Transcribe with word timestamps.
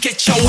get 0.00 0.28
your 0.28 0.47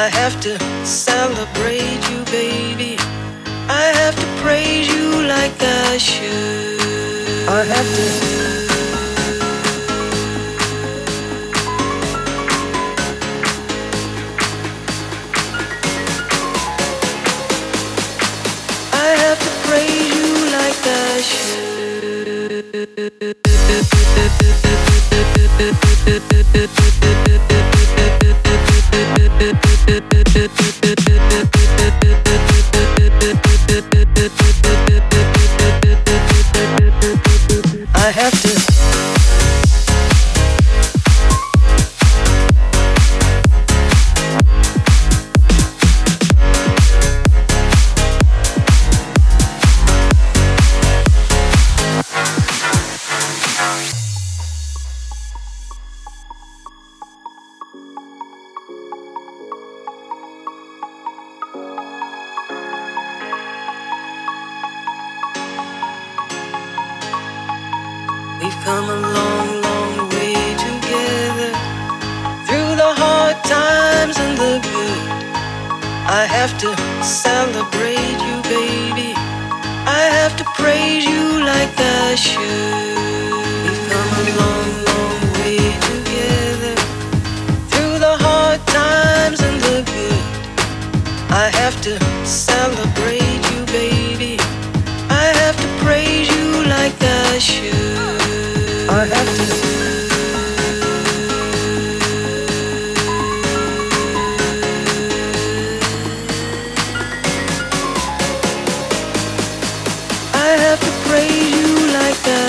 I 0.00 0.08
have 0.10 0.40
to 0.42 0.56
celebrate 0.86 2.08
you, 2.08 2.22
baby. 2.26 2.96
I 3.68 3.90
have 4.00 4.14
to 4.14 4.26
praise 4.40 4.86
you 4.94 5.26
like 5.26 5.60
I 5.60 5.98
should. 5.98 7.48
I 7.48 7.64
have 7.64 7.88
to. 7.96 8.04
I 18.92 19.08
have 19.24 19.38
to 19.46 19.50
praise 19.66 20.14
you 20.14 20.28
like 20.58 20.86
I 20.86 21.20
should. 21.22 21.58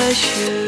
I 0.10 0.14
should. 0.14 0.60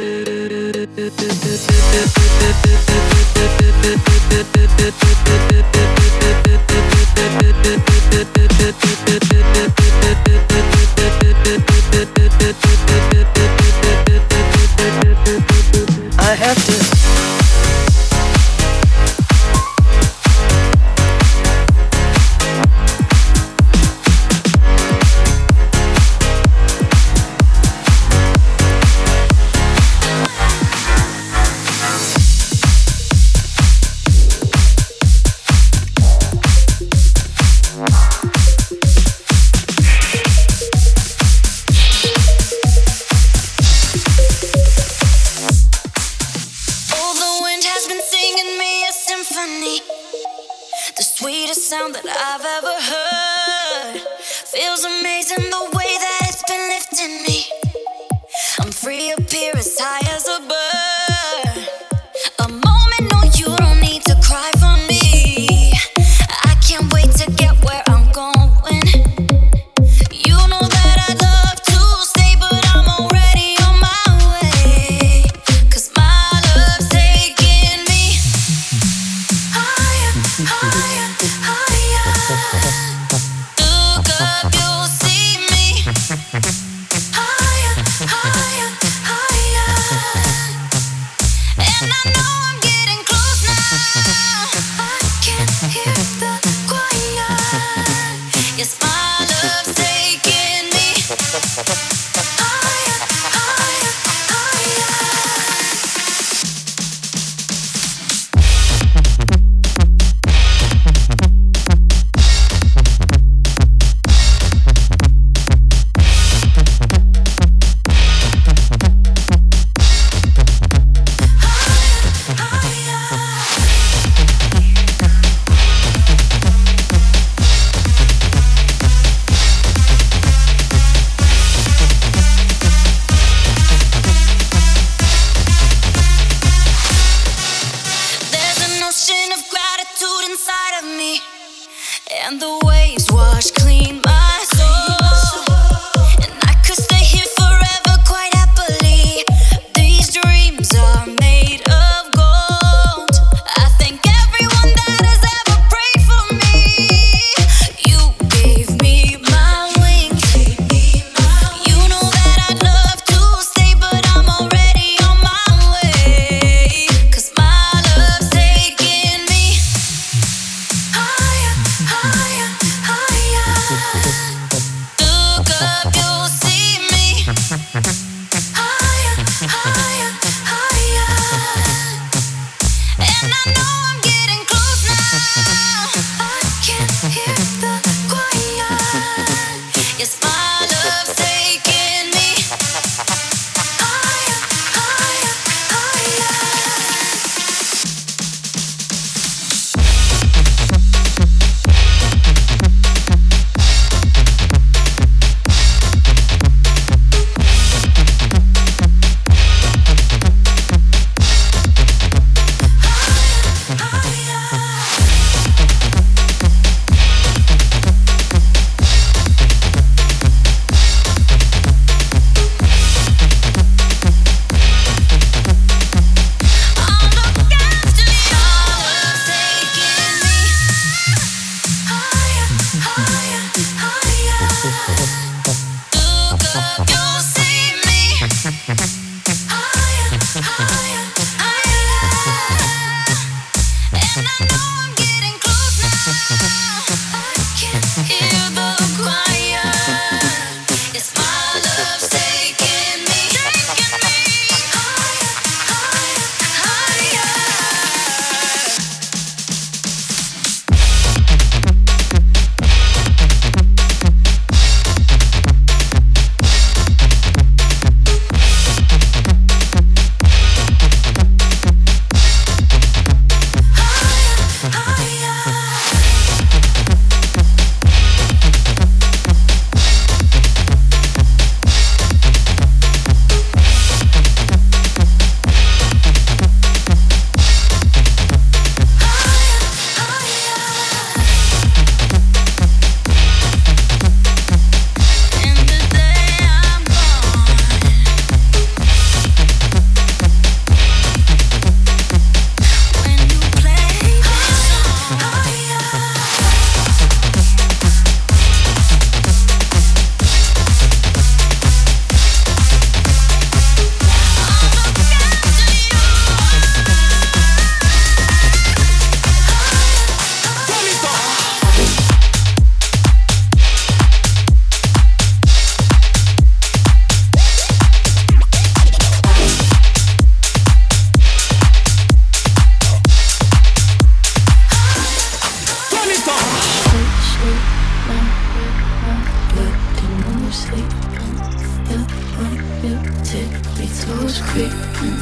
creeping 344.52 345.18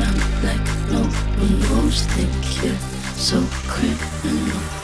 around 0.00 0.20
like 0.42 0.64
no 0.90 1.02
one 1.38 1.60
knows. 1.60 2.02
Think 2.06 2.64
you're 2.64 2.78
so 3.14 3.44
criminal. 3.68 4.81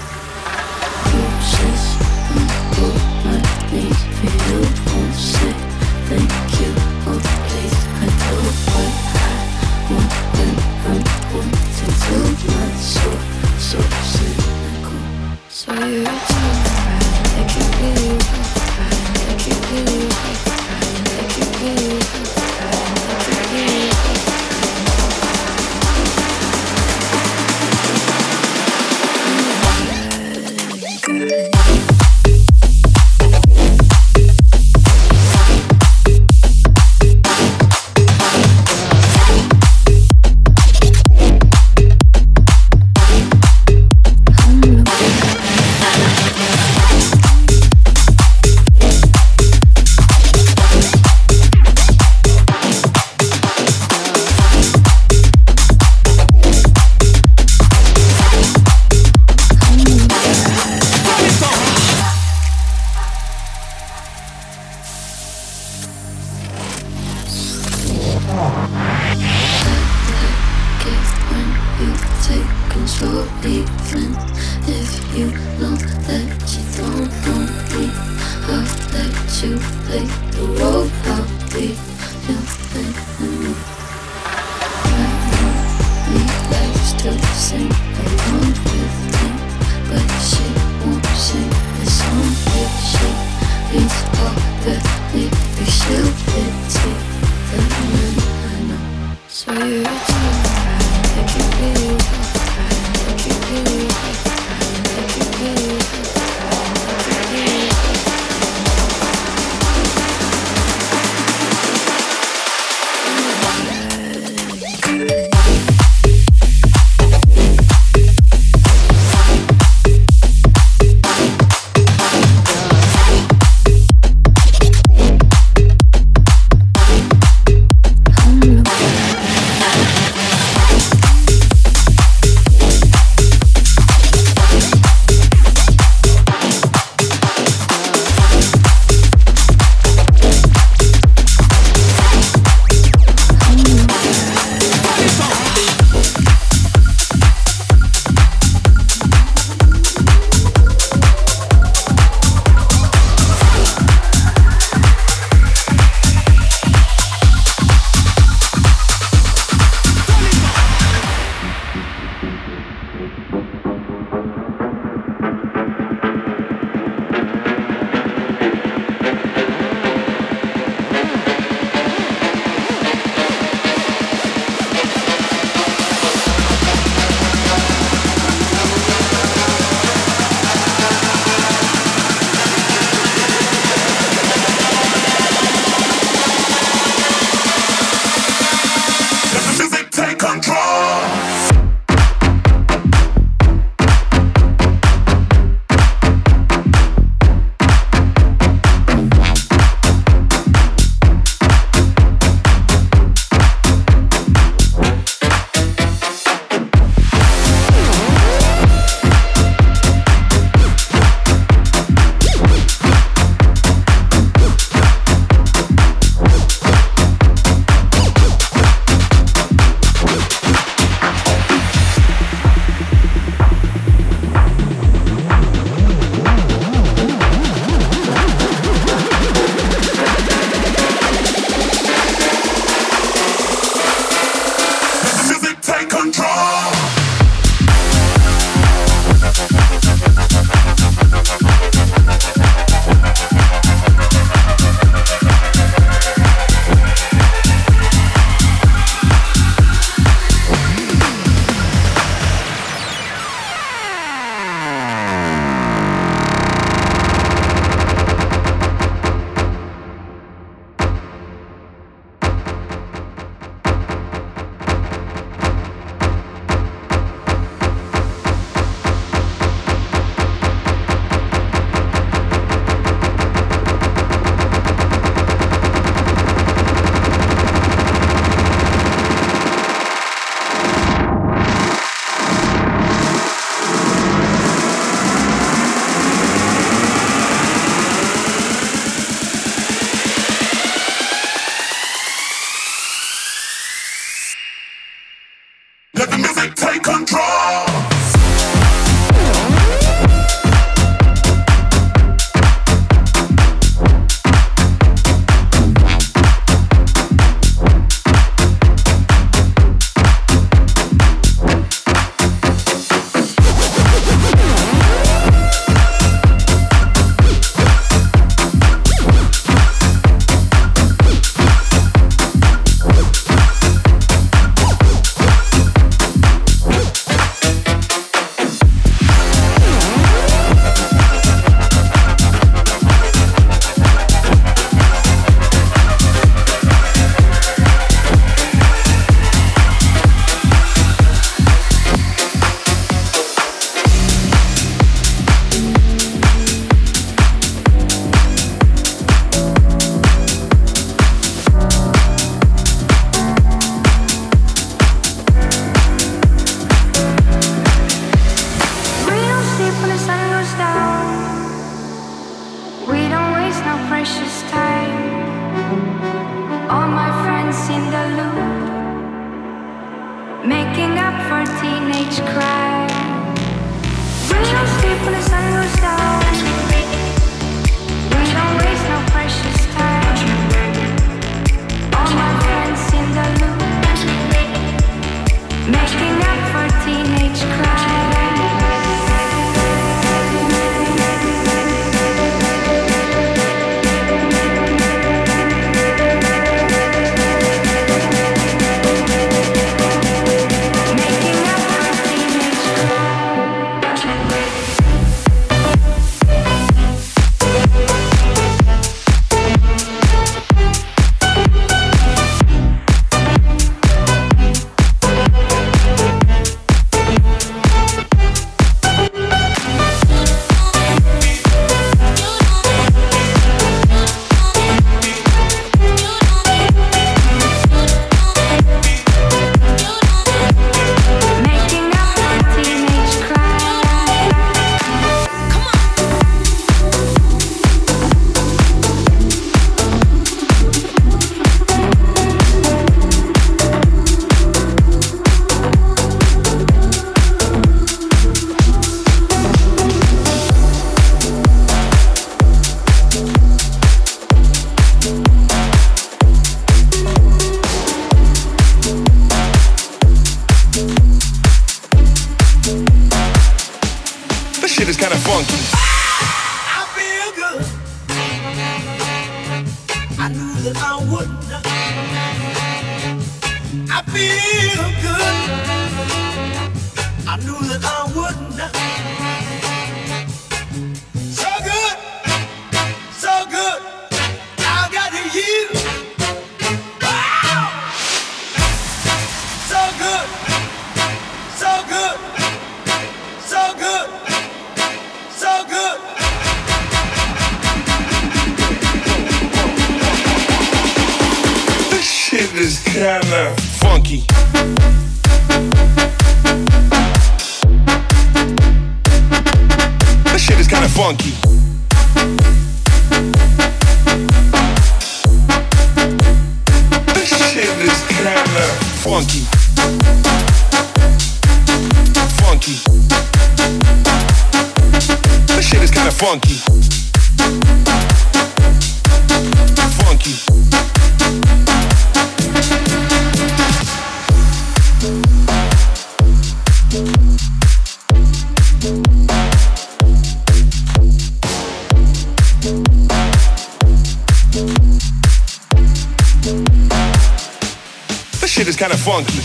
shit 548.58 548.66
is 548.66 548.76
kind 548.76 548.92
of 548.92 548.98
funky. 548.98 549.38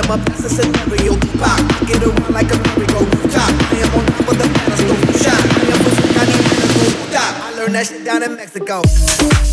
them 0.00 0.10
up, 0.10 0.26
that's 0.26 0.44
a 0.44 0.48
scenario. 0.48 1.16
Pop, 1.38 1.60
get 1.86 2.02
around 2.02 2.32
like 2.32 2.50
a 2.52 2.56
merry-go. 2.56 3.04
Top, 3.30 3.50
I 3.50 3.80
am 3.82 3.94
on 3.94 4.06
top 4.06 4.28
of 4.28 4.38
the 4.38 4.46
pedestal. 4.54 4.96
Shot, 5.18 5.40
I 5.40 5.70
am 5.72 5.78
pushing, 5.84 6.16
I 6.16 6.24
need 6.26 6.44
to 6.48 6.66
go. 6.74 7.12
Top, 7.12 7.34
I 7.44 7.54
learned 7.56 7.74
that 7.74 7.86
shit 7.86 8.04
down 8.04 8.22
in 8.22 8.36
Mexico. 8.36 9.49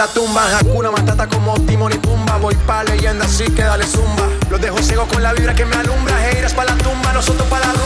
la 0.00 0.06
tumba. 0.06 0.58
Hakuna 0.58 0.90
Matata 0.90 1.26
como 1.26 1.52
Timon 1.66 1.92
y 1.92 1.98
Pumba. 1.98 2.38
Voy 2.38 2.54
pa' 2.66 2.84
leyenda, 2.84 3.26
así 3.26 3.44
que 3.44 3.62
dale 3.62 3.84
zumba. 3.84 4.26
Los 4.48 4.58
dejo 4.58 4.78
ciego 4.78 5.06
con 5.06 5.22
la 5.22 5.34
vibra 5.34 5.54
que 5.54 5.66
me 5.66 5.76
alumbra. 5.76 6.26
Heiras 6.30 6.54
pa' 6.54 6.64
la 6.64 6.74
tumba, 6.76 7.12
nosotros 7.12 7.46
pa' 7.48 7.60
la 7.60 7.79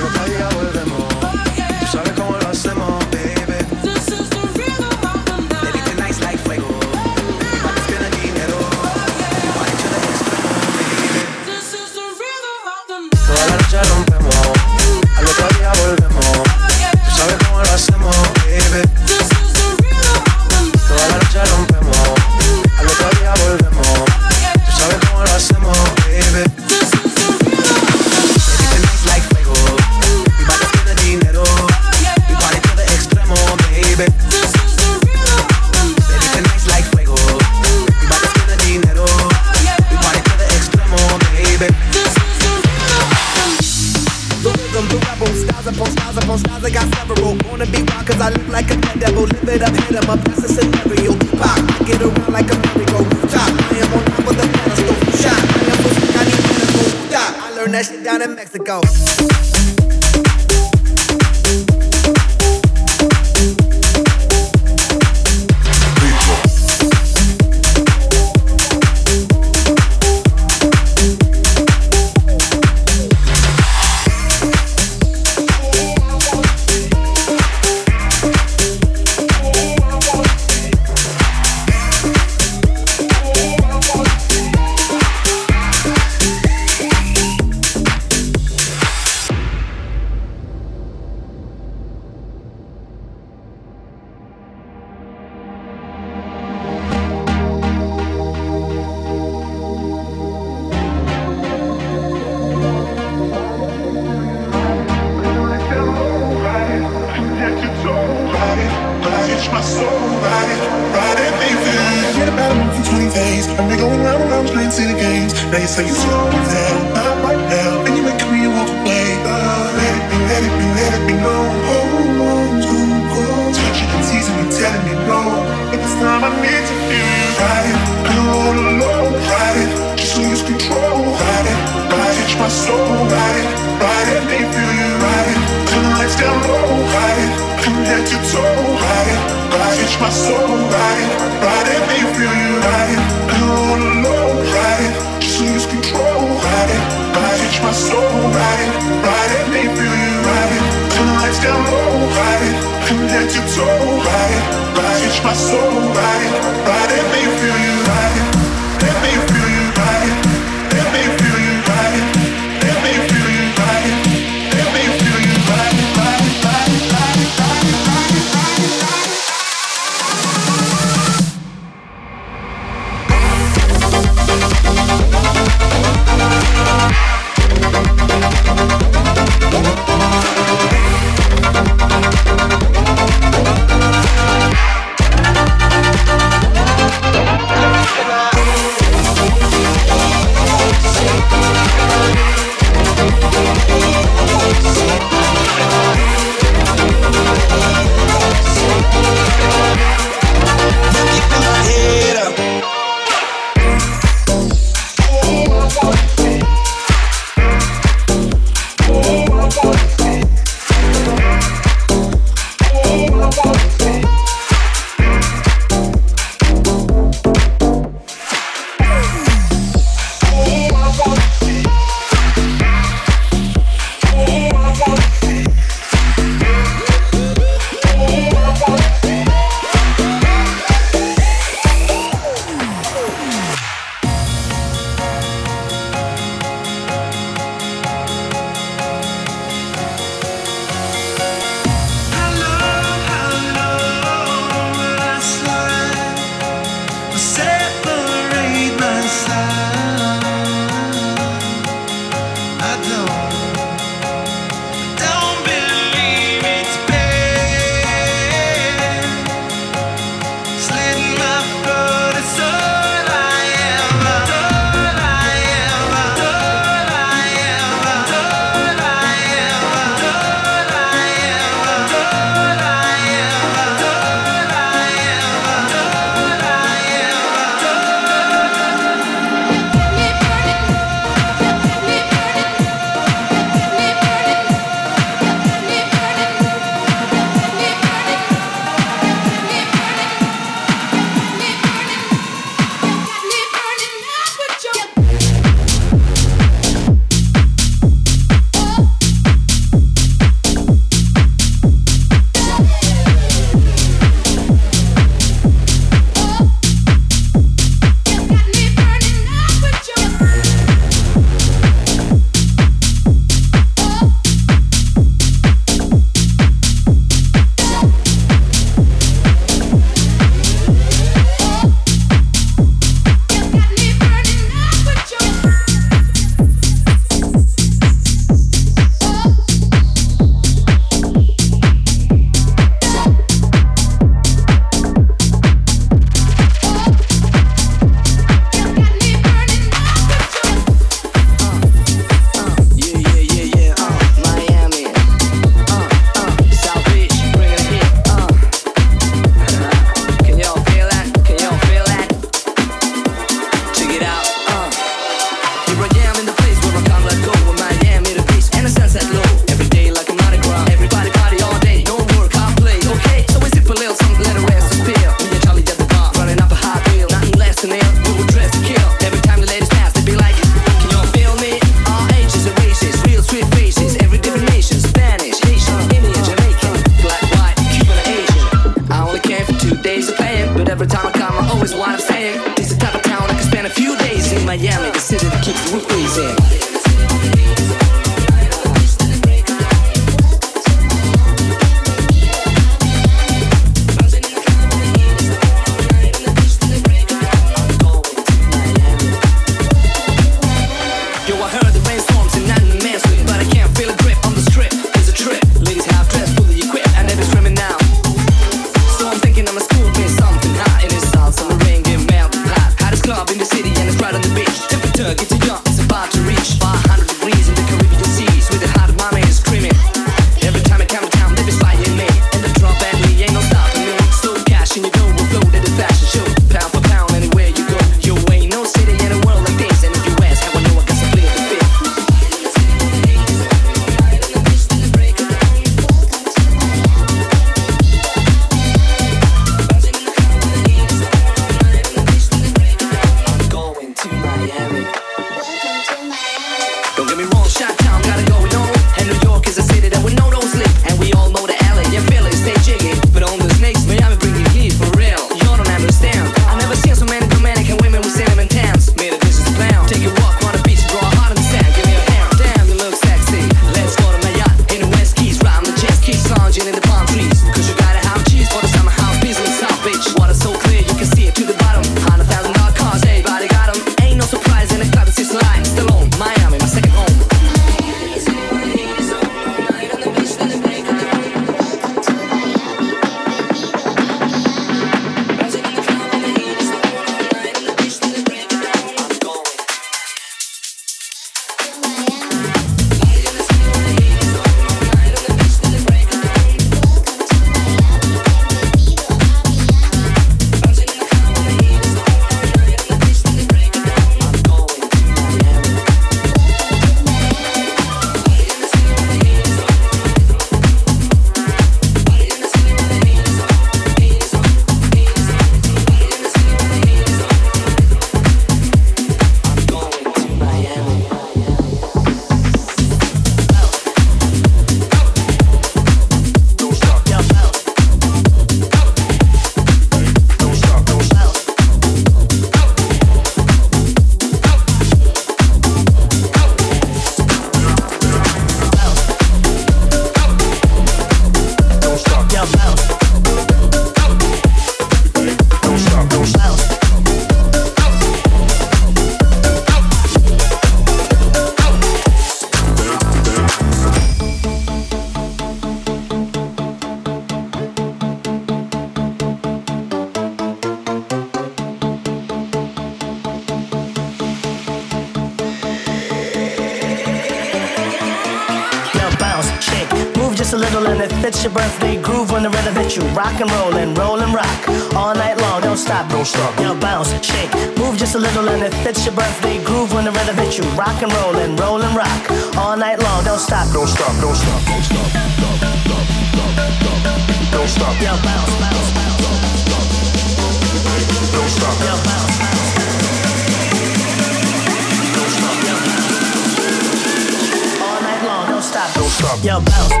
your 599.43 600.00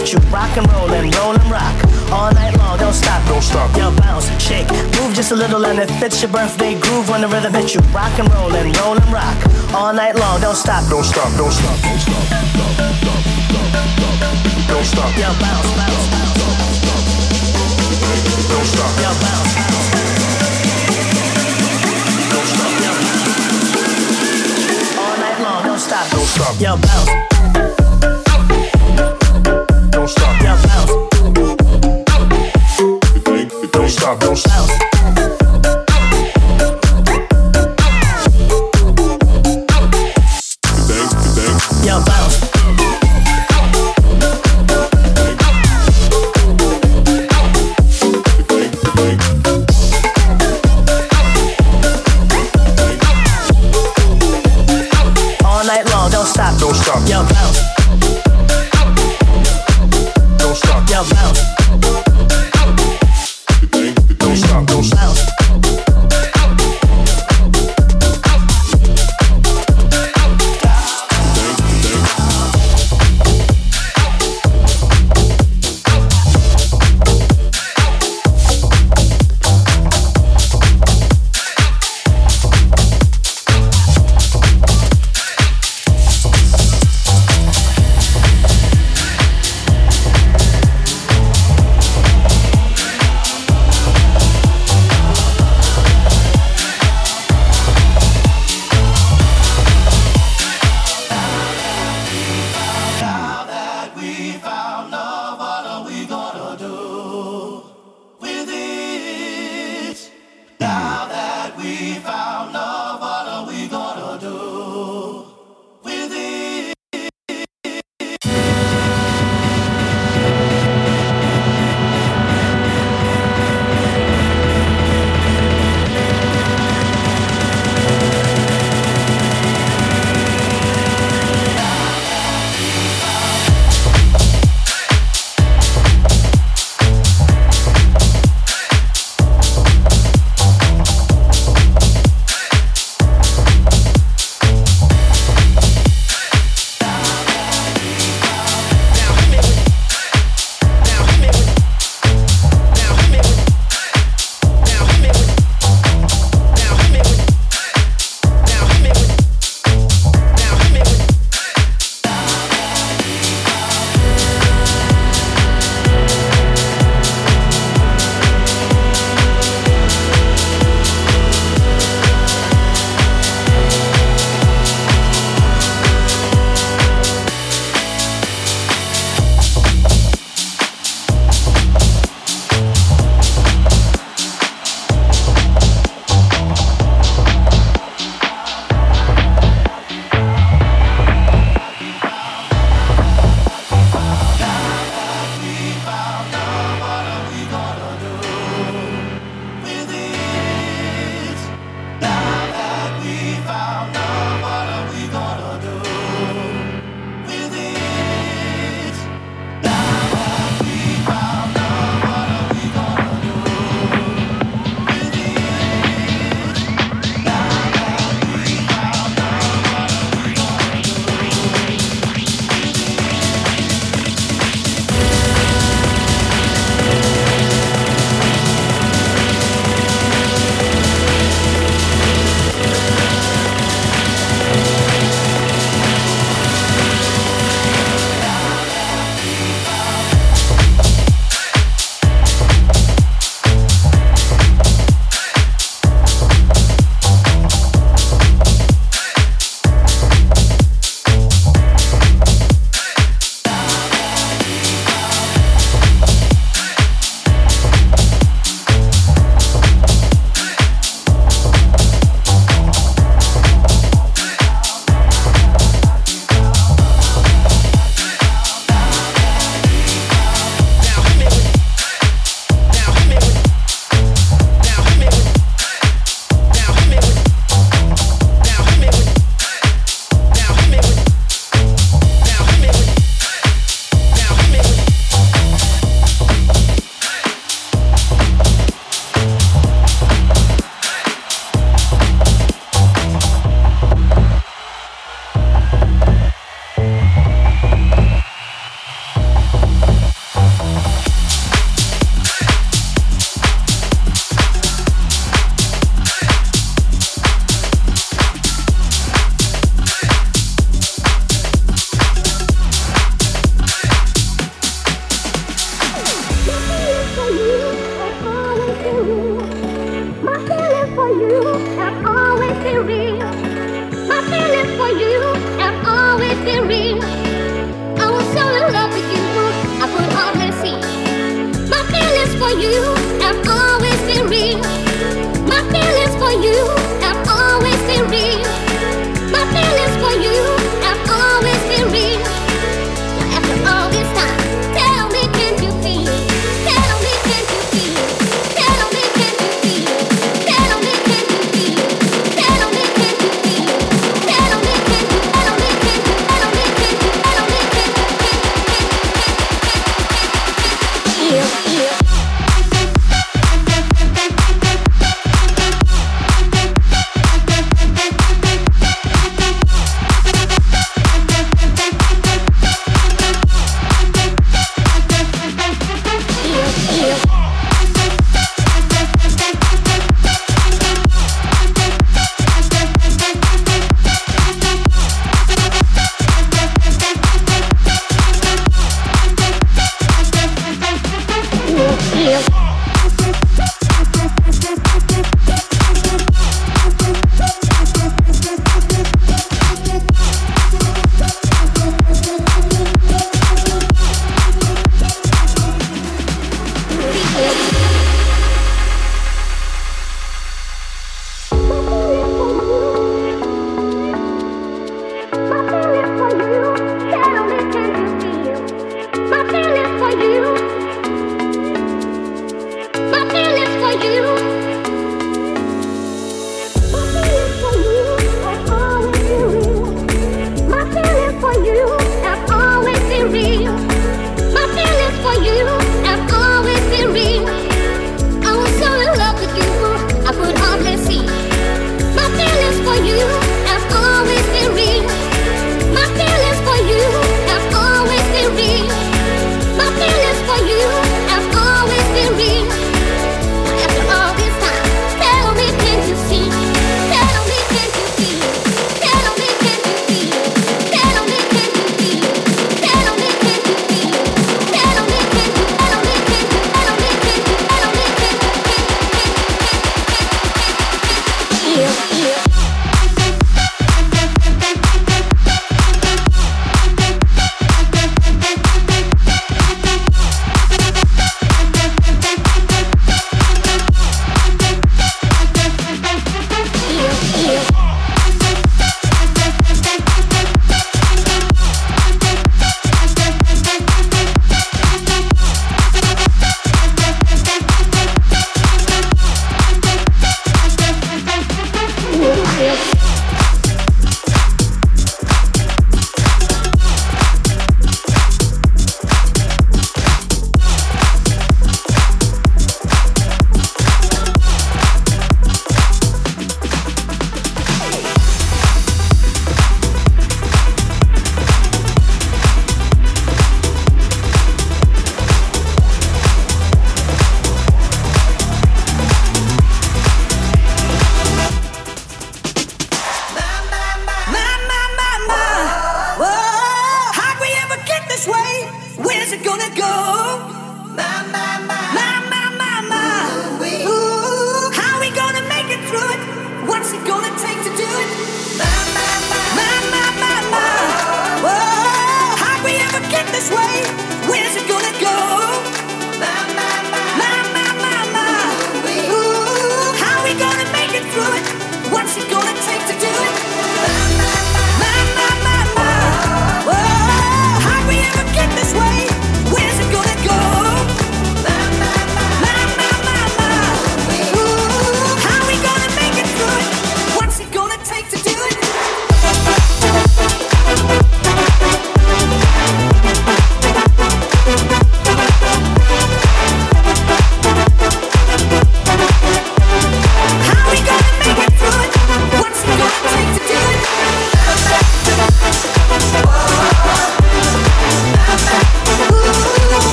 when 0.00 0.08
the 0.08 0.08
rhythm 0.08 0.08
hits 0.08 0.12
you. 0.12 0.20
Rock 0.30 0.56
and 0.56 0.66
roll 0.72 0.90
and 0.92 1.14
roll 1.16 1.34
and 1.34 1.50
rock. 1.50 1.76
All 2.12 2.32
night 2.32 2.56
long, 2.58 2.78
don't 2.78 2.94
stop. 2.94 3.26
Don't 3.28 3.42
stop. 3.42 3.76
Yo, 3.76 3.90
bounce, 3.96 4.30
shake, 4.42 4.68
move 4.98 5.14
just 5.14 5.32
a 5.32 5.36
little 5.36 5.64
and 5.66 5.78
it 5.78 5.90
fits 6.00 6.22
your 6.22 6.30
birthday 6.30 6.78
groove 6.78 7.08
when 7.08 7.20
the 7.20 7.28
rhythm 7.28 7.54
hits 7.54 7.74
you. 7.74 7.80
Rock 7.92 8.18
and 8.18 8.32
roll 8.32 8.54
and 8.54 8.76
roll 8.78 8.96
and 8.96 9.12
rock. 9.12 9.36
All 9.74 9.92
night 9.92 10.16
long, 10.16 10.40
don't 10.40 10.56
stop. 10.56 10.88
Don't 10.88 11.04
stop, 11.04 11.30
don't 11.36 11.52
stop, 11.52 11.78
don't 11.82 12.00
stop. 12.00 12.28
Don't 12.30 12.46
stop. 12.48 13.10
Don't 14.68 14.84
stop. 14.84 15.16
Yo, 15.16 15.32
bounce, 15.38 15.70
bounce, 15.76 16.08
bounce. 16.10 16.38
Don't 18.48 18.66
stop. 18.66 18.92
Yo, 19.02 19.10
bounce, 19.20 19.54
bounce. 19.54 19.90
Don't 22.30 22.48
stop. 22.48 22.72
Bounce. 22.80 23.10
All 24.98 25.16
night 25.18 25.38
long, 25.40 25.64
don't 25.64 25.78
stop. 25.78 26.10
Don't 26.10 26.26
stop. 26.26 26.60
Yo, 26.60 26.76
bounce. 26.76 27.29
long, 55.88 56.10
don't 56.10 56.26
stop. 56.26 56.58
Don't 56.58 56.74
stop. 56.74 57.08
Yo, 57.08 57.22
bounce. 57.22 57.60
Don't 60.38 60.56
stop. 60.56 60.88
Yo, 60.90 61.04
bounce. 61.10 61.40
Don't 64.18 64.36
stop. 64.36 64.66
Don't 64.66 64.84
stop. 64.84 65.39